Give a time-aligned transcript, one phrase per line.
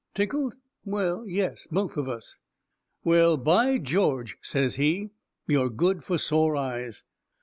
[0.15, 0.55] Tickled?
[0.83, 1.67] Well, yes!
[1.71, 2.39] Both of us.
[3.03, 5.11] "Well, by George," says he,
[5.45, 7.03] "you're good for sore eyes."